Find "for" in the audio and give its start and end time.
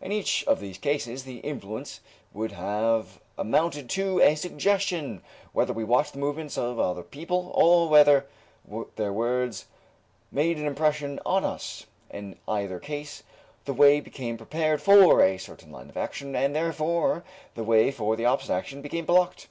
14.82-15.22, 17.92-18.16